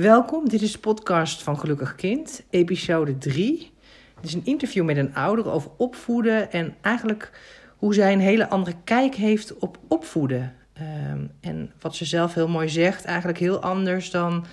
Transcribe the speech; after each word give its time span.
Welkom, 0.00 0.48
dit 0.48 0.62
is 0.62 0.72
de 0.72 0.78
podcast 0.78 1.42
van 1.42 1.58
Gelukkig 1.58 1.94
Kind, 1.94 2.42
episode 2.50 3.18
3. 3.18 3.72
Het 4.14 4.24
is 4.24 4.34
een 4.34 4.44
interview 4.44 4.84
met 4.84 4.96
een 4.96 5.14
ouder 5.14 5.50
over 5.50 5.70
opvoeden 5.76 6.52
en 6.52 6.74
eigenlijk 6.80 7.30
hoe 7.76 7.94
zij 7.94 8.12
een 8.12 8.20
hele 8.20 8.48
andere 8.48 8.76
kijk 8.84 9.14
heeft 9.14 9.58
op 9.58 9.78
opvoeden. 9.88 10.54
Ehm, 10.72 11.26
en 11.40 11.72
wat 11.80 11.96
ze 11.96 12.04
zelf 12.04 12.34
heel 12.34 12.48
mooi 12.48 12.68
zegt, 12.68 13.04
eigenlijk 13.04 13.38
heel 13.38 13.60
anders 13.60 14.10
dan 14.10 14.44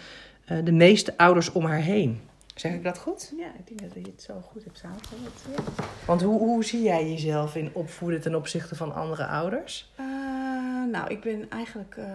eh, 0.46 0.58
de 0.64 0.72
meeste 0.72 1.18
ouders 1.18 1.52
om 1.52 1.66
haar 1.66 1.82
heen. 1.82 2.20
Zeg 2.56 2.74
ik 2.74 2.84
dat 2.84 2.98
goed? 2.98 3.34
Ja, 3.38 3.48
ik 3.58 3.68
denk 3.68 3.80
dat 3.80 4.06
je 4.06 4.12
het 4.12 4.22
zo 4.22 4.42
goed 4.42 4.64
hebt 4.64 4.78
samengevat. 4.78 5.46
Ja. 5.56 5.84
Want 6.06 6.22
hoe, 6.22 6.40
hoe 6.40 6.64
zie 6.64 6.82
jij 6.82 7.10
jezelf 7.10 7.56
in 7.56 7.70
opvoeden 7.74 8.22
ten 8.22 8.36
opzichte 8.36 8.76
van 8.76 8.94
andere 8.94 9.26
ouders? 9.26 9.92
Uh, 10.00 10.06
nou, 10.92 11.10
ik 11.10 11.22
ben 11.22 11.50
eigenlijk 11.50 11.96
uh, 12.00 12.06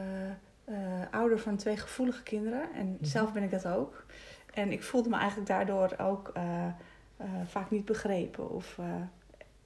uh, 0.71 0.77
ouder 1.11 1.39
van 1.39 1.57
twee 1.57 1.77
gevoelige 1.77 2.23
kinderen. 2.23 2.73
En 2.75 2.87
Mhm. 2.87 3.05
zelf 3.05 3.33
ben 3.33 3.43
ik 3.43 3.51
dat 3.51 3.67
ook. 3.67 4.05
En 4.55 4.73
ik 4.73 4.83
voelde 4.83 5.09
me 5.09 5.17
eigenlijk 5.17 5.49
daardoor 5.49 5.95
ook 5.99 6.33
vaak 7.45 7.71
niet 7.71 7.85
begrepen. 7.85 8.51
Of 8.51 8.79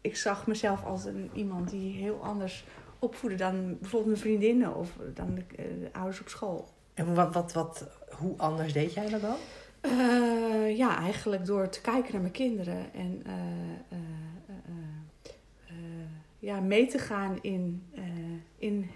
ik 0.00 0.16
zag 0.16 0.46
mezelf 0.46 0.84
als 0.84 1.04
een, 1.04 1.30
iemand 1.34 1.70
die 1.70 1.92
heel 1.96 2.22
anders 2.22 2.64
opvoedde 2.98 3.36
dan 3.36 3.78
bijvoorbeeld 3.80 4.06
mijn 4.06 4.18
vriendinnen 4.20 4.77
of 4.77 4.96
dan 5.14 5.34
de, 5.34 5.44
de 5.56 5.88
ouders 5.92 6.20
op 6.20 6.28
school. 6.28 6.68
En 6.94 7.14
wat, 7.14 7.34
wat, 7.34 7.52
wat, 7.52 7.86
hoe 8.10 8.34
anders 8.36 8.72
deed 8.72 8.94
jij 8.94 9.08
dat 9.08 9.20
dan? 9.20 9.36
Ja, 10.77 10.98
eigenlijk 10.98 11.46
door 11.46 11.68
te 11.68 11.80
kijken 11.80 12.12
naar 12.12 12.20
mijn 12.20 12.32
kinderen 12.32 12.92
en 12.94 13.22
ja, 16.38 16.60
mee 16.60 16.86
te 16.86 16.98
gaan 16.98 17.38
in, 17.42 17.82
in 18.58 18.91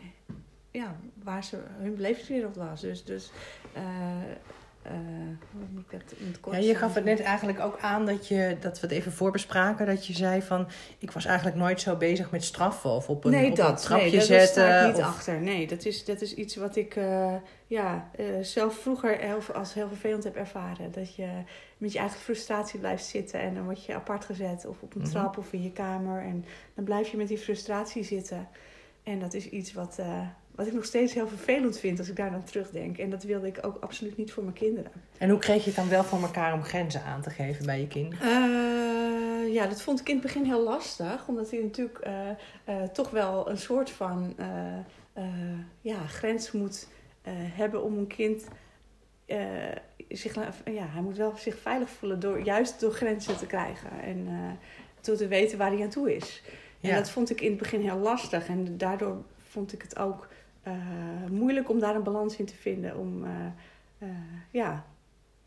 ja, 0.79 0.97
waar 1.23 1.45
ze, 1.45 1.57
hun 1.79 1.97
belevingswereld 1.97 2.57
was. 2.57 2.81
Dus, 2.81 3.05
dus 3.05 3.31
hoe 5.53 5.67
moet 5.73 5.85
ik 5.91 5.91
dat 5.91 6.19
in 6.19 6.27
het 6.27 6.41
kort 6.41 6.57
ja, 6.57 6.63
je 6.63 6.75
gaf 6.75 6.95
het 6.95 7.05
net 7.05 7.21
eigenlijk 7.21 7.61
ook 7.61 7.79
aan 7.81 8.07
dat, 8.07 8.29
je, 8.29 8.57
dat 8.61 8.81
we 8.81 8.87
het 8.87 8.97
even 8.97 9.13
voorbespraken. 9.13 9.87
Dat 9.87 10.07
je 10.07 10.13
zei 10.13 10.43
van, 10.43 10.69
ik 10.99 11.11
was 11.11 11.25
eigenlijk 11.25 11.57
nooit 11.57 11.81
zo 11.81 11.97
bezig 11.97 12.31
met 12.31 12.45
straffen 12.45 12.91
of 12.91 13.09
op 13.09 13.25
een, 13.25 13.31
nee, 13.31 13.51
op 13.51 13.57
dat, 13.57 13.69
een 13.69 13.77
trapje 13.77 14.05
nee, 14.05 14.15
dat 14.15 14.25
zetten. 14.25 14.81
ik 14.81 14.87
niet 14.87 14.97
of... 14.97 15.03
achter. 15.03 15.41
Nee, 15.41 15.67
dat 15.67 15.85
is, 15.85 16.05
dat 16.05 16.21
is 16.21 16.35
iets 16.35 16.57
wat 16.57 16.77
ik 16.77 16.97
uh, 16.97 17.35
ja, 17.67 18.11
uh, 18.19 18.27
zelf 18.43 18.79
vroeger 18.79 19.19
heel, 19.19 19.41
als 19.55 19.75
heel 19.75 19.89
vervelend 19.89 20.25
heb 20.25 20.37
ervaren. 20.37 20.93
Dat 20.93 21.15
je 21.15 21.29
met 21.79 21.93
je 21.93 21.99
eigen 21.99 22.21
frustratie 22.21 22.79
blijft 22.79 23.05
zitten 23.05 23.41
en 23.41 23.55
dan 23.55 23.65
word 23.65 23.85
je 23.85 23.95
apart 23.95 24.25
gezet 24.25 24.67
of 24.67 24.77
op 24.81 24.95
een 24.95 25.01
Mhm. 25.01 25.11
trap 25.11 25.39
of 25.39 25.53
in 25.53 25.63
je 25.63 25.73
kamer. 25.73 26.23
En 26.23 26.45
dan 26.75 26.85
blijf 26.85 27.09
je 27.09 27.17
met 27.17 27.29
die 27.29 27.39
frustratie 27.39 28.05
zitten. 28.05 28.49
En 29.03 29.19
dat 29.19 29.35
is 29.35 29.49
iets 29.49 29.73
wat, 29.73 29.99
wat 30.59 30.67
ik 30.67 30.73
nog 30.73 30.85
steeds 30.85 31.15
heel 31.15 31.29
vervelend 31.29 31.79
vind 31.79 31.99
als 31.99 32.09
ik 32.09 32.17
daar 32.17 32.31
dan 32.31 32.45
terugdenk. 32.45 32.99
En 32.99 33.11
dat 33.11 33.23
wilde 33.23 33.47
ik 33.47 33.59
ook 33.63 33.77
absoluut 33.81 34.17
niet 34.17 34.33
voor 34.33 34.43
mijn 34.43 34.55
kinderen. 34.55 34.91
En 35.19 35.31
hoe 35.31 35.39
kreeg 35.39 35.61
je 35.61 35.67
het 35.67 35.77
dan 35.77 35.89
wel 35.89 36.05
voor 36.05 36.23
elkaar 36.23 36.53
om 36.53 36.63
grenzen 36.63 37.03
aan 37.03 37.23
te 37.23 37.31
geven 37.31 37.67
bij 37.67 37.81
je 37.81 37.87
kinderen? 37.87 38.27
Uh, 38.29 39.55
ja, 39.55 39.67
dat 39.67 39.83
vond 39.83 40.01
ik 40.01 40.09
in 40.09 40.15
het 40.15 40.23
begin 40.23 40.45
heel 40.45 40.63
lastig. 40.63 41.29
Omdat 41.29 41.51
hij 41.51 41.61
natuurlijk 41.61 42.07
uh, 42.07 42.13
uh, 42.69 42.83
toch 42.83 43.11
wel 43.11 43.51
een 43.51 43.59
soort 43.59 43.91
van 43.91 44.37
ja, 45.81 46.07
grens 46.07 46.53
moet 46.53 46.89
hebben 47.33 47.83
om 47.83 47.99
een 47.99 48.07
kind... 48.07 48.45
zich, 50.09 50.35
ja, 50.65 50.87
hij 50.87 51.03
moet 51.03 51.17
wel 51.17 51.37
zich 51.37 51.59
veilig 51.59 51.91
voelen 51.91 52.21
door 52.21 52.41
juist 52.41 52.81
door 52.81 52.93
grenzen 52.93 53.37
te 53.37 53.47
krijgen. 53.47 53.91
En 54.03 54.29
door 55.01 55.17
te 55.17 55.29
weten 55.29 55.59
waar 55.59 55.71
hij 55.71 55.83
aan 55.83 55.89
toe 55.89 56.15
is. 56.17 56.43
En 56.81 56.89
Ja. 56.89 56.97
dat 56.97 57.11
vond 57.11 57.31
ik 57.31 57.41
in 57.41 57.51
het 57.51 57.59
begin 57.59 57.81
heel 57.81 57.99
lastig. 57.99 58.49
En 58.49 58.79
daardoor 58.79 59.17
vond 59.43 59.73
ik 59.73 59.83
het 59.83 59.99
ook 59.99 60.29
moeilijk 61.31 61.71
om 61.71 61.81
daar 61.81 61.95
een 61.95 62.03
balans 62.03 62.37
in 62.37 62.45
te 62.45 62.55
vinden. 62.55 62.97
Om, 62.97 63.25
uh, 63.25 63.31
uh, 63.99 64.09
ja. 64.51 64.85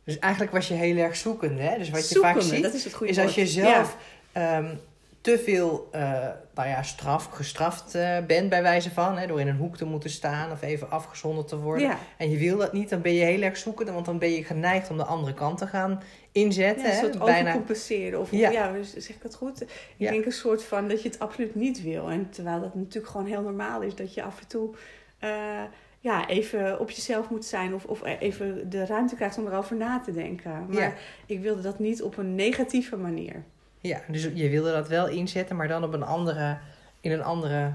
Dus 0.04 0.20
eigenlijk 0.20 0.54
was 0.54 0.68
je 0.68 0.74
heel 0.74 0.98
erg 0.98 1.16
zoekende. 1.16 1.62
Hè? 1.62 1.78
Dus 1.78 1.90
wat 1.90 2.10
je 2.10 2.14
Zoekende, 2.14 2.42
vaak 2.42 2.50
ziet, 2.54 2.64
dat 2.64 2.74
is 2.74 2.84
het 2.84 2.94
goede 2.94 3.12
is 3.12 3.20
als 3.20 3.36
je 3.36 3.48
zelf 3.48 3.98
um, 4.38 4.80
te 5.22 5.40
veel 5.40 5.90
uh, 5.96 6.28
nou 6.56 6.68
ja, 6.70 6.84
straf, 6.84 7.26
gestraft 7.26 7.96
uh, 7.96 8.18
bent, 8.28 8.50
bij 8.50 8.62
wijze 8.62 8.92
van, 8.92 9.18
hè, 9.18 9.28
door 9.28 9.40
in 9.40 9.48
een 9.48 9.58
hoek 9.58 9.78
te 9.78 9.86
moeten 9.86 10.10
staan 10.10 10.52
of 10.52 10.62
even 10.62 10.92
afgezonderd 10.92 11.48
te 11.48 11.58
worden. 11.58 11.88
Ja. 11.88 11.98
En 12.18 12.30
je 12.30 12.38
wil 12.38 12.58
dat 12.58 12.74
niet, 12.74 12.90
dan 12.90 13.02
ben 13.02 13.14
je 13.14 13.24
heel 13.24 13.42
erg 13.42 13.58
zoekende, 13.58 13.92
want 13.92 14.06
dan 14.06 14.18
ben 14.18 14.32
je 14.32 14.44
geneigd 14.44 14.90
om 14.90 14.98
de 14.98 15.04
andere 15.04 15.34
kant 15.34 15.58
te 15.58 15.68
gaan 15.68 16.02
inzetten. 16.32 16.84
Ja, 16.84 16.90
een 16.90 16.96
hè? 16.96 17.00
soort 17.00 17.20
Bijna... 17.20 17.40
overcompenseren. 17.40 18.20
Of, 18.20 18.32
Ja. 18.32 18.50
ja. 18.50 18.76
ja, 18.76 18.84
zeg 18.84 19.10
ik 19.10 19.22
dat 19.22 19.36
goed? 19.36 19.62
Ik 19.62 19.70
Ja. 19.98 20.12
denk 20.12 20.26
een 20.26 20.32
soort 20.32 20.64
van 20.64 20.88
dat 20.88 21.02
je 21.04 21.10
het 21.10 21.20
absoluut 21.20 21.56
niet 21.56 21.84
wil. 21.84 22.10
En 22.10 22.30
terwijl 22.30 22.60
dat 22.60 22.76
natuurlijk 22.76 23.12
gewoon 23.12 23.28
heel 23.28 23.42
normaal 23.42 23.82
is. 23.82 23.96
Dat 23.96 24.14
je 24.14 24.24
af 24.24 24.40
en 24.40 24.48
toe 24.48 24.76
uh, 25.24 25.62
ja, 26.00 26.28
even 26.28 26.80
op 26.80 26.90
jezelf 26.90 27.30
moet 27.30 27.46
zijn. 27.46 27.74
Of, 27.74 27.86
of 27.86 28.04
even 28.06 28.70
de 28.70 28.86
ruimte 28.86 29.16
krijgt 29.16 29.38
om 29.38 29.48
erover 29.48 29.76
na 29.76 30.00
te 30.00 30.12
denken. 30.12 30.66
Maar 30.68 30.82
Ja. 30.82 30.94
ik 31.26 31.42
wilde 31.42 31.62
dat 31.62 31.80
niet 31.80 32.02
op 32.02 32.18
een 32.18 32.36
negatieve 32.36 32.98
manier. 32.98 33.44
Ja, 33.80 34.02
dus 34.08 34.24
je 34.34 34.50
wilde 34.50 34.72
dat 34.72 34.88
wel 34.88 35.08
inzetten, 35.08 35.56
maar 35.56 35.68
dan 35.68 35.84
op 35.84 35.94
een 35.94 36.04
andere, 36.04 36.58
in 37.02 37.12
een 37.12 37.24
andere 37.24 37.74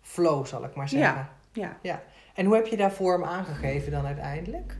flow, 0.00 0.46
zal 0.46 0.64
ik 0.64 0.74
maar 0.74 0.88
zeggen. 0.88 1.14
Ja, 1.16 1.30
ja. 1.52 1.76
ja. 1.82 2.02
En 2.34 2.46
hoe 2.46 2.54
heb 2.54 2.66
je 2.66 2.76
daar 2.76 2.92
vorm 2.92 3.24
aangegeven 3.24 3.92
dan 3.92 4.06
uiteindelijk? 4.06 4.76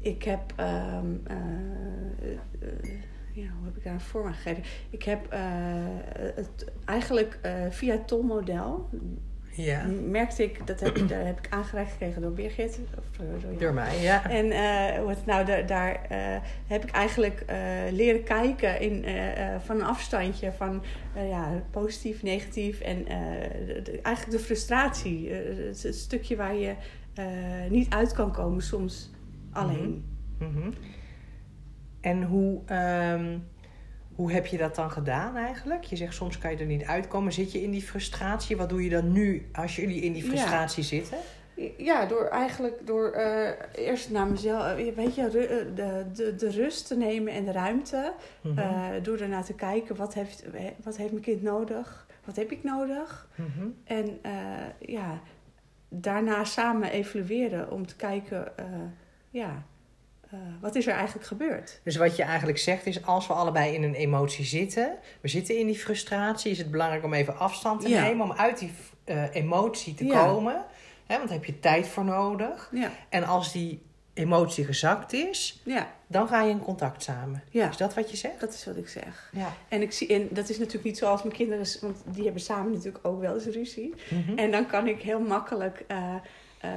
Ik 0.00 0.22
heb... 0.22 0.40
Um, 0.60 1.22
uh, 1.30 1.36
uh, 2.62 3.00
ja, 3.32 3.48
hoe 3.56 3.64
heb 3.64 3.76
ik 3.76 3.84
daar 3.84 3.92
een 3.92 4.00
vorm 4.00 4.26
aan 4.26 4.34
gegeven? 4.34 4.62
Ik 4.90 5.02
heb 5.02 5.32
uh, 5.32 5.40
het 6.34 6.64
eigenlijk 6.84 7.38
via 7.70 7.92
het 7.92 8.08
tolmodel 8.08 8.88
ja. 9.52 9.86
merkte 10.06 10.42
ik, 10.42 10.66
dat 10.66 10.80
heb, 10.80 11.08
daar 11.08 11.26
heb 11.26 11.38
ik 11.38 11.46
aangereikt 11.50 11.90
gekregen 11.90 12.22
door 12.22 12.32
Birgit. 12.32 12.80
Of 12.98 13.04
door, 13.16 13.40
door, 13.40 13.58
door 13.58 13.74
mij, 13.74 14.00
ja. 14.00 14.30
En 14.30 14.46
uh, 14.46 15.04
wat, 15.04 15.26
nou, 15.26 15.44
daar, 15.44 15.66
daar 15.66 16.06
uh, 16.12 16.18
heb 16.66 16.84
ik 16.84 16.90
eigenlijk 16.90 17.44
uh, 17.50 17.56
leren 17.92 18.22
kijken 18.22 18.80
in, 18.80 19.04
van 19.64 19.76
een 19.76 19.86
afstandje 19.86 20.52
van 20.52 20.82
ja, 21.14 21.62
positief, 21.70 22.22
negatief 22.22 22.80
en 22.80 23.04
de, 23.04 24.00
eigenlijk 24.02 24.38
de 24.38 24.44
frustratie. 24.44 25.30
het, 25.32 25.82
het, 25.82 25.96
stukje 25.96 26.36
waar 26.36 26.54
je 26.54 26.74
niet 27.68 27.92
uit 27.92 28.12
kan 28.12 28.32
komen 28.32 28.62
soms 28.62 29.10
alleen. 29.52 30.04
Mm 30.38 30.52
-hmm. 30.54 30.74
En 32.00 32.22
hoe, 32.22 32.60
um, 33.14 33.44
hoe 34.14 34.32
heb 34.32 34.46
je 34.46 34.56
dat 34.56 34.74
dan 34.74 34.90
gedaan 34.90 35.36
eigenlijk? 35.36 35.84
Je 35.84 35.96
zegt 35.96 36.14
soms 36.14 36.38
kan 36.38 36.50
je 36.50 36.56
er 36.56 36.66
niet 36.66 36.84
uitkomen. 36.84 37.32
Zit 37.32 37.52
je 37.52 37.62
in 37.62 37.70
die 37.70 37.82
frustratie? 37.82 38.56
Wat 38.56 38.68
doe 38.68 38.84
je 38.84 38.90
dan 38.90 39.12
nu 39.12 39.48
als 39.52 39.76
jullie 39.76 40.00
in 40.00 40.12
die 40.12 40.24
frustratie 40.24 40.82
ja. 40.82 40.88
zitten? 40.88 41.18
Ja, 41.76 42.06
door 42.06 42.24
eigenlijk 42.24 42.86
door 42.86 43.14
uh, 43.16 43.48
eerst 43.74 44.10
naar 44.10 44.26
mezelf, 44.26 44.74
weet 44.74 45.14
je, 45.14 45.28
de, 45.28 45.70
de, 46.12 46.34
de 46.34 46.50
rust 46.50 46.86
te 46.86 46.96
nemen 46.96 47.32
en 47.32 47.44
de 47.44 47.52
ruimte. 47.52 48.12
Mm 48.40 48.56
-hmm. 48.56 48.58
uh, 48.58 48.88
door 49.02 49.18
ernaar 49.18 49.44
te 49.44 49.54
kijken, 49.54 49.96
wat 49.96 50.14
heeft, 50.14 50.44
wat 50.82 50.96
heeft 50.96 51.10
mijn 51.10 51.22
kind 51.22 51.42
nodig? 51.42 52.06
Wat 52.24 52.36
heb 52.36 52.50
ik 52.50 52.62
nodig? 52.62 53.28
-hmm. 53.34 53.74
En 53.84 54.20
ja, 54.78 55.20
daarna 55.88 56.44
samen 56.44 56.90
evalueren 56.90 57.70
om 57.70 57.86
te 57.86 57.96
kijken, 57.96 58.52
ja, 59.30 59.64
uh, 60.32 60.38
wat 60.60 60.74
is 60.74 60.86
er 60.86 60.92
eigenlijk 60.94 61.26
gebeurd? 61.26 61.80
Dus 61.84 61.96
wat 61.96 62.16
je 62.16 62.22
eigenlijk 62.22 62.58
zegt 62.58 62.86
is, 62.86 63.04
als 63.04 63.26
we 63.26 63.32
allebei 63.32 63.74
in 63.74 63.82
een 63.82 63.94
emotie 63.94 64.44
zitten, 64.44 64.96
we 65.20 65.28
zitten 65.28 65.58
in 65.58 65.66
die 65.66 65.78
frustratie, 65.78 66.50
is 66.50 66.58
het 66.58 66.70
belangrijk 66.70 67.04
om 67.04 67.14
even 67.14 67.38
afstand 67.38 67.80
te 67.80 67.88
Ja. 67.88 68.02
nemen, 68.02 68.24
om 68.24 68.32
uit 68.32 68.58
die 68.58 68.72
uh, 69.06 69.34
emotie 69.34 69.94
te 69.94 70.04
Ja. 70.04 70.24
komen. 70.26 70.64
Hè, 71.06 71.16
want 71.16 71.28
daar 71.28 71.38
heb 71.38 71.46
je 71.46 71.60
tijd 71.60 71.88
voor 71.88 72.04
nodig. 72.04 72.68
Ja, 72.72 72.90
En 73.08 73.24
als 73.24 73.52
die 73.52 73.82
emotie 74.14 74.64
gezakt 74.64 75.12
is, 75.12 75.60
ja, 75.64 75.92
dan 76.06 76.28
ga 76.28 76.42
je 76.42 76.50
in 76.50 76.60
contact 76.60 77.02
samen. 77.02 77.42
Ja. 77.50 77.68
Is 77.68 77.76
dat 77.76 77.94
wat 77.94 78.10
je 78.10 78.16
zegt? 78.16 78.40
dat 78.40 78.54
is 78.54 78.64
wat 78.64 78.76
ik 78.76 78.88
zeg. 78.88 79.30
Ja. 79.32 79.52
En, 79.68 79.82
ik 79.82 79.92
zie, 79.92 80.08
en 80.08 80.28
dat 80.30 80.48
is 80.48 80.58
natuurlijk 80.58 80.84
niet 80.84 80.98
zoals 80.98 81.22
mijn 81.22 81.34
kinderen, 81.34 81.66
want 81.80 81.96
die 82.06 82.24
hebben 82.24 82.42
samen 82.42 82.72
natuurlijk 82.72 83.06
ook 83.06 83.20
wel 83.20 83.34
eens 83.34 83.44
ruzie. 83.46 83.94
Mhm. 84.10 84.38
En 84.38 84.50
dan 84.50 84.66
kan 84.66 84.86
ik 84.88 85.02
heel 85.02 85.20
makkelijk 85.20 85.84
uh, 85.88 86.14
uh, 86.64 86.70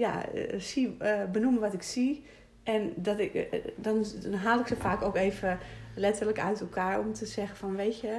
ja, 0.00 0.24
uh, 0.34 0.60
zie, 0.60 0.96
benoemen 1.32 1.60
wat 1.60 1.72
ik 1.72 1.82
zie. 1.82 2.24
En 2.62 2.92
dat 2.96 3.18
ik, 3.18 3.34
eh, 3.34 3.60
dan, 3.76 4.04
dan 4.22 4.34
haal 4.34 4.60
ik 4.60 4.66
ze 4.66 4.76
vaak 4.76 5.02
ook 5.02 5.16
even 5.16 5.58
letterlijk 5.94 6.40
uit 6.40 6.60
elkaar 6.60 6.98
om 6.98 7.12
te 7.12 7.26
zeggen 7.26 7.56
van 7.56 7.76
weet 7.76 8.00
je, 8.00 8.18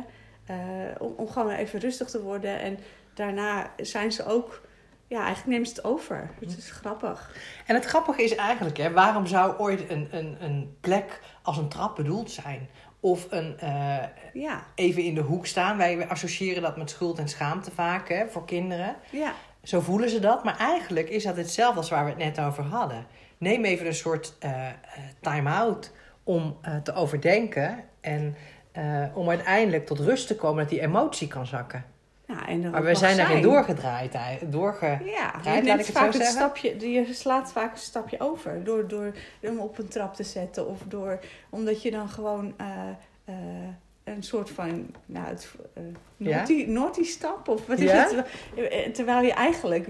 uh, 0.49 0.55
om, 0.99 1.13
om 1.17 1.29
gewoon 1.29 1.51
even 1.51 1.79
rustig 1.79 2.09
te 2.09 2.21
worden. 2.21 2.59
En 2.59 2.77
daarna 3.13 3.71
zijn 3.77 4.11
ze 4.11 4.25
ook, 4.25 4.61
ja, 5.07 5.17
eigenlijk 5.17 5.47
nemen 5.47 5.67
ze 5.67 5.73
het 5.73 5.83
over. 5.83 6.29
Het 6.39 6.57
is 6.57 6.71
grappig. 6.71 7.35
En 7.65 7.75
het 7.75 7.85
grappige 7.85 8.23
is 8.23 8.35
eigenlijk, 8.35 8.77
hè, 8.77 8.91
waarom 8.91 9.27
zou 9.27 9.57
ooit 9.57 9.89
een, 9.89 10.07
een, 10.11 10.37
een 10.39 10.77
plek 10.79 11.21
als 11.41 11.57
een 11.57 11.69
trap 11.69 11.95
bedoeld 11.95 12.31
zijn? 12.31 12.69
Of 12.99 13.27
een 13.29 13.57
uh, 13.63 13.97
ja. 14.33 14.63
even 14.75 15.03
in 15.03 15.15
de 15.15 15.21
hoek 15.21 15.45
staan. 15.45 15.77
Wij 15.77 16.07
associëren 16.07 16.61
dat 16.61 16.77
met 16.77 16.89
schuld 16.89 17.19
en 17.19 17.27
schaamte 17.27 17.71
vaak 17.71 18.09
hè, 18.09 18.27
voor 18.27 18.45
kinderen. 18.45 18.95
Ja. 19.09 19.33
Zo 19.63 19.79
voelen 19.79 20.09
ze 20.09 20.19
dat. 20.19 20.43
Maar 20.43 20.57
eigenlijk 20.57 21.09
is 21.09 21.23
dat 21.23 21.37
hetzelfde 21.37 21.77
als 21.77 21.89
waar 21.89 22.03
we 22.03 22.09
het 22.09 22.19
net 22.19 22.39
over 22.39 22.63
hadden. 22.63 23.05
Neem 23.43 23.65
even 23.65 23.85
een 23.85 23.93
soort 23.93 24.33
uh, 24.45 24.67
time-out 25.21 25.91
om 26.23 26.57
uh, 26.67 26.75
te 26.75 26.93
overdenken. 26.93 27.83
En 28.01 28.35
uh, 28.77 29.05
om 29.13 29.29
uiteindelijk 29.29 29.85
tot 29.85 29.99
rust 29.99 30.27
te 30.27 30.35
komen 30.35 30.57
dat 30.57 30.69
die 30.69 30.81
emotie 30.81 31.27
kan 31.27 31.45
zakken. 31.45 31.85
Ja, 32.27 32.47
en 32.47 32.69
Maar 32.69 32.83
we 32.83 32.95
zijn 32.95 33.17
daarin 33.17 33.41
doorgedraaid. 33.41 34.13
ei- 34.13 34.39
Doorge... 34.49 34.85
Ja, 34.85 35.33
je, 35.43 35.63
laat 35.65 35.79
ik 35.79 35.85
het 35.85 35.97
vaak 35.97 36.11
zo 36.11 36.17
het 36.19 36.27
zeggen? 36.27 36.31
stapje, 36.31 36.89
je 36.91 37.13
slaat 37.13 37.51
vaak 37.51 37.71
een 37.71 37.77
stapje 37.77 38.19
over 38.19 38.63
door, 38.63 38.87
door 38.87 39.13
hem 39.41 39.59
op 39.59 39.77
een 39.77 39.87
trap 39.87 40.15
te 40.15 40.23
zetten. 40.23 40.67
Of 40.67 40.79
door, 40.87 41.19
omdat 41.49 41.81
je 41.81 41.91
dan 41.91 42.09
gewoon 42.09 42.53
eh, 42.57 42.67
eh, 43.25 43.35
een 44.03 44.23
soort 44.23 44.49
van 44.49 44.85
nou, 45.05 45.25
het, 45.27 45.47
eh, 45.73 45.83
Ja? 46.17 46.45
naughty, 46.67 47.03
stap. 47.03 47.47
Of 47.47 47.67
wat 47.67 47.79
is 47.79 47.91
Ja? 47.91 48.09
het? 48.09 48.25
Eh, 48.71 48.89
Terwijl 48.91 49.21
je 49.25 49.33
eigenlijk 49.33 49.87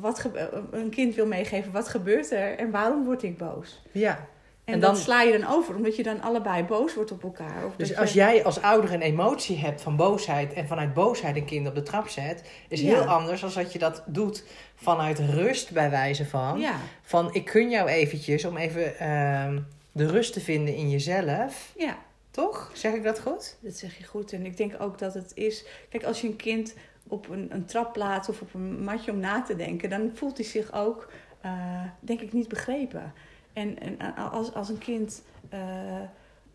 wat, 0.00 0.28
een 0.70 0.90
kind 0.90 1.14
wil 1.14 1.26
meegeven. 1.26 1.72
Wat 1.72 1.88
gebeurt 1.88 2.30
er 2.32 2.58
en 2.58 2.70
waarom 2.70 3.04
word 3.04 3.22
ik 3.22 3.38
boos? 3.38 3.82
Ja. 3.92 4.28
En, 4.64 4.74
En 4.74 4.80
dat 4.80 4.90
dan- 4.94 5.00
sla 5.00 5.22
je 5.22 5.38
dan 5.38 5.50
over, 5.50 5.74
omdat 5.74 5.96
je 5.96 6.02
dan 6.02 6.20
allebei 6.22 6.62
boos 6.64 6.94
wordt 6.94 7.10
op 7.12 7.22
elkaar. 7.22 7.64
Of 7.66 7.76
Dus 7.76 7.96
als 7.96 8.12
je- 8.12 8.18
jij 8.18 8.44
als 8.44 8.62
ouder 8.62 8.92
een 8.92 9.00
emotie 9.00 9.56
hebt 9.58 9.82
van 9.82 9.96
boosheid 9.96 10.52
en 10.52 10.66
vanuit 10.66 10.94
boosheid 10.94 11.36
een 11.36 11.44
kind 11.44 11.68
op 11.68 11.74
de 11.74 11.82
trap 11.82 12.08
zet, 12.08 12.50
is 12.68 12.80
Ja. 12.80 12.86
heel 12.94 13.04
anders 13.04 13.40
dan 13.40 13.50
dat 13.54 13.72
je 13.72 13.78
dat 13.78 14.02
doet 14.06 14.44
vanuit 14.74 15.18
rust 15.18 15.72
bij 15.72 15.90
wijze 15.90 16.24
van. 16.26 16.64
Van 17.02 17.34
ik 17.34 17.44
kun 17.44 17.70
jou 17.70 17.88
eventjes 17.88 18.44
om 18.44 18.56
even 18.56 18.98
ehm, 18.98 19.58
de 19.92 20.06
rust 20.06 20.32
te 20.32 20.40
vinden 20.40 20.74
in 20.74 20.90
jezelf. 20.90 21.72
ja. 21.76 21.96
Toch? 22.36 22.70
Zeg 22.74 22.92
ik 22.94 23.02
dat 23.02 23.20
goed? 23.20 23.56
Dat 23.60 23.74
zeg 23.74 23.98
je 23.98 24.04
goed. 24.04 24.32
En 24.32 24.46
ik 24.46 24.56
denk 24.56 24.80
ook 24.80 24.98
dat 24.98 25.14
het 25.14 25.32
is. 25.34 25.64
Kijk, 25.88 26.04
als 26.04 26.20
je 26.20 26.26
een 26.28 26.36
kind 26.36 26.74
op 27.06 27.28
een, 27.28 27.46
een 27.54 27.64
trap 27.64 27.92
plaatst 27.92 28.30
of 28.30 28.40
op 28.40 28.54
een 28.54 28.84
matje 28.84 29.10
om 29.10 29.18
na 29.18 29.42
te 29.42 29.56
denken, 29.56 29.90
dan 29.90 30.10
voelt 30.14 30.36
hij 30.36 30.46
zich 30.46 30.72
ook, 30.72 31.08
eh, 31.40 31.84
denk 32.00 32.20
ik, 32.20 32.32
niet 32.32 32.48
begrepen. 32.48 33.12
En, 33.52 33.78
en 33.80 34.14
als, 34.16 34.54
als 34.54 34.68
een 34.68 34.78
kind. 34.78 35.22
eh, 35.48 36.00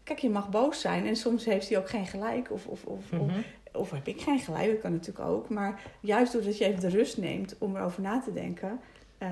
kijk, 0.04 0.20
je 0.20 0.30
mag 0.30 0.50
boos 0.50 0.82
zijn 0.82 1.08
en 1.08 1.16
soms 1.16 1.46
heeft 1.46 1.70
hij 1.70 1.78
ook 1.78 1.90
geen 1.90 2.06
gelijk. 2.08 2.52
Of, 2.52 2.66
of, 2.68 2.84
of, 2.86 3.12
of, 3.12 3.20
Mhm. 3.20 3.40
of 3.74 3.92
heb 3.92 4.08
ik 4.08 4.22
geen 4.22 4.40
gelijk, 4.40 4.72
dat 4.72 4.82
kan 4.82 4.92
natuurlijk 4.92 5.26
ook. 5.28 5.50
Maar 5.50 5.82
juist 6.00 6.34
doordat 6.34 6.58
je 6.58 6.66
even 6.66 6.80
de 6.82 6.90
rust 6.90 7.18
neemt 7.18 7.56
om 7.60 7.76
erover 7.76 8.02
na 8.02 8.20
te 8.22 8.34
denken, 8.34 8.80
eh, 9.18 9.30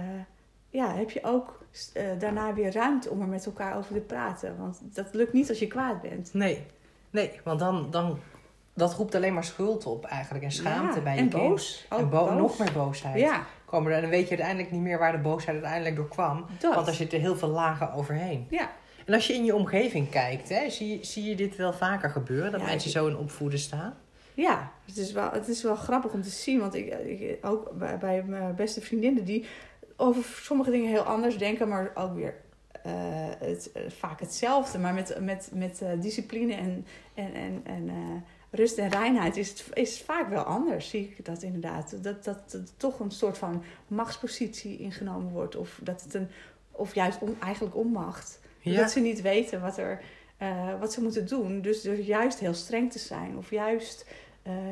ja, 0.69 0.95
heb 0.95 1.09
je 1.11 1.23
ook 1.23 1.58
eh, 1.93 2.03
daarna 2.19 2.53
weer 2.53 2.71
ruimte 2.73 3.09
om 3.09 3.21
er 3.21 3.27
met 3.27 3.45
elkaar 3.45 3.77
over 3.77 3.93
te 3.93 3.99
praten. 4.01 4.57
Want 4.57 4.79
dat 4.95 5.07
lukt 5.13 5.33
niet 5.33 5.49
als 5.49 5.59
je 5.59 5.67
kwaad 5.67 6.01
bent. 6.01 6.33
Nee. 6.33 6.65
Nee, 7.09 7.31
want 7.43 7.59
dan, 7.59 7.87
dan 7.91 8.19
dat 8.73 8.93
roept 8.93 9.15
alleen 9.15 9.33
maar 9.33 9.43
schuld 9.43 9.85
op 9.85 10.05
eigenlijk 10.05 10.43
en 10.43 10.51
schaamte 10.51 10.95
Ja, 10.97 11.03
bij 11.03 11.13
je 11.15 11.19
en 11.21 11.29
kind. 11.29 11.43
boos. 11.49 11.85
En 11.89 12.09
bo- 12.09 12.25
boos. 12.25 12.37
nog 12.37 12.59
meer 12.59 12.71
boosheid. 12.73 13.19
Ja, 13.19 13.45
Komen 13.65 13.89
er, 13.89 13.95
en 13.95 14.01
dan 14.01 14.09
weet 14.11 14.23
je 14.23 14.29
uiteindelijk 14.29 14.71
niet 14.71 14.81
meer 14.81 14.99
waar 14.99 15.11
de 15.11 15.17
boosheid 15.17 15.55
uiteindelijk 15.57 15.95
door 15.95 16.07
kwam. 16.07 16.45
dat. 16.59 16.75
Want 16.75 16.87
er 16.87 16.93
zitten 16.93 17.19
heel 17.19 17.35
veel 17.35 17.47
lagen 17.49 17.93
overheen. 17.93 18.47
Ja, 18.49 18.69
En 19.05 19.13
als 19.13 19.27
je 19.27 19.33
in 19.33 19.45
je 19.45 19.55
omgeving 19.55 20.09
kijkt, 20.09 20.49
hè, 20.49 20.69
zie, 20.69 21.03
zie 21.05 21.23
je 21.23 21.35
dit 21.35 21.55
wel 21.55 21.73
vaker 21.73 22.09
gebeuren? 22.09 22.51
Dat 22.51 22.61
Ja, 22.61 22.65
mensen 22.67 22.89
ik- 22.89 22.95
zo 22.95 23.07
in 23.07 23.17
opvoeden 23.17 23.59
staan? 23.59 23.93
ja 24.33 24.71
het, 24.85 24.97
is 24.97 25.11
wel, 25.11 25.31
het 25.31 25.47
is 25.47 25.63
wel 25.63 25.75
grappig 25.75 26.11
om 26.11 26.21
te 26.21 26.29
zien. 26.29 26.59
Want 26.59 26.75
ik, 26.75 26.87
ik 27.05 27.45
ook 27.45 27.71
bij, 27.77 27.97
bij 27.97 28.23
mijn 28.23 28.55
beste 28.55 28.81
vriendinnen 28.81 29.25
die 29.25 29.45
over 29.99 30.23
sommige 30.23 30.71
dingen 30.71 30.89
heel 30.89 31.01
anders 31.01 31.37
denken, 31.37 31.67
maar 31.67 31.91
ook 31.95 32.15
weer 32.15 32.35
eh, 32.83 32.91
het, 33.39 33.71
eh, 33.71 33.83
vaak 33.87 34.19
hetzelfde. 34.19 34.79
Maar 34.79 34.93
met, 34.93 35.17
met, 35.19 35.49
met 35.53 35.81
eh, 35.81 35.89
discipline 36.01 36.53
en, 36.53 36.85
en, 37.13 37.33
en, 37.33 37.61
en 37.63 37.91
rust 38.51 38.77
en 38.77 38.89
reinheid 38.89 39.37
is 39.37 39.49
het 39.49 39.65
is 39.73 40.01
vaak 40.01 40.29
wel 40.29 40.43
anders, 40.43 40.89
zie 40.89 41.13
ik 41.17 41.25
dat 41.25 41.43
inderdaad. 41.43 42.03
Dat, 42.03 42.23
dat, 42.23 42.51
dat 42.51 42.73
toch 42.77 42.99
een 42.99 43.11
soort 43.11 43.37
van 43.37 43.63
machtspositie 43.87 44.77
ingenomen 44.77 45.31
wordt. 45.31 45.55
Of 45.55 45.79
dat 45.83 46.03
het 46.03 46.13
een, 46.13 46.27
of 46.71 46.95
juist 46.95 47.21
om, 47.21 47.35
eigenlijk 47.39 47.75
onmacht. 47.75 48.39
Dat 48.63 48.91
ze 48.91 48.99
niet 48.99 49.21
weten 49.21 49.61
wat, 49.61 49.77
er, 49.77 50.01
wat 50.79 50.93
ze 50.93 51.01
moeten 51.01 51.27
doen. 51.27 51.61
Dus 51.61 51.81
door 51.81 51.95
juist 51.95 52.39
heel 52.39 52.53
streng 52.53 52.91
te 52.91 52.99
zijn. 52.99 53.37
Of 53.37 53.49
juist 53.49 54.05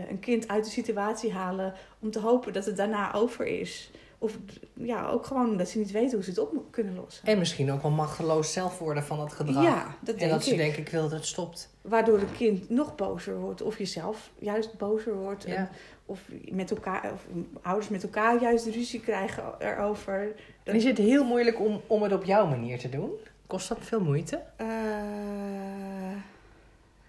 een 0.10 0.20
kind 0.20 0.48
uit 0.48 0.66
de 0.66 0.72
situatie 0.72 1.34
halen 1.34 1.74
om 2.00 2.12
te 2.12 2.20
hopen 2.20 2.54
dat 2.54 2.66
het 2.66 2.78
daarna 2.78 3.14
over 3.14 3.46
is. 3.46 3.92
Of 4.20 4.38
ja, 4.74 5.08
ook 5.08 5.26
gewoon 5.26 5.50
omdat 5.50 5.70
ze 5.70 5.78
niet 5.78 5.92
weten 5.92 6.12
hoe 6.12 6.24
ze 6.24 6.30
het 6.30 6.40
op 6.40 6.66
kunnen 6.70 6.96
lossen. 6.96 7.28
En 7.28 7.38
misschien 7.38 7.72
ook 7.72 7.82
wel 7.82 7.92
machteloos 7.92 8.54
zelf 8.54 8.80
worden 8.80 9.04
van 9.04 9.18
dat 9.18 9.34
gedrag. 9.34 9.64
ja, 9.64 9.96
dat 10.00 10.14
en 10.14 10.20
denk 10.20 10.32
dat 10.32 10.44
ze 10.44 10.52
ik. 10.52 10.58
denken, 10.58 10.80
ik 10.80 10.90
wil 10.90 11.02
dat 11.02 11.12
het 11.12 11.26
stopt. 11.26 11.70
Waardoor 11.82 12.20
een 12.20 12.36
kind 12.38 12.70
nog 12.70 12.96
bozer 12.96 13.40
wordt. 13.40 13.62
Of 13.62 13.78
jezelf 13.78 14.32
juist 14.40 14.78
bozer 14.78 15.16
wordt. 15.16 15.44
Ja. 15.44 15.56
En, 15.56 15.70
of, 16.06 16.22
met 16.52 16.72
elkaar, 16.72 17.12
of 17.14 17.26
ouders 17.62 17.90
met 17.90 18.04
elkaar 18.04 18.42
juist 18.42 18.66
ruzie 18.66 19.00
krijgen 19.00 19.44
erover. 19.60 20.36
En 20.64 20.76
is 20.76 20.84
het 20.84 20.98
heel 20.98 21.24
moeilijk 21.24 21.60
om, 21.60 21.82
om 21.88 22.04
het 22.04 22.14
op 22.14 22.24
jouw 22.24 22.48
manier 22.48 22.80
te 22.80 22.90
doen? 22.90 23.12
Kost 23.48 23.70
dat 23.70 23.78
veel 23.82 24.02
moeite? 24.02 24.44
Eh, 24.56 24.68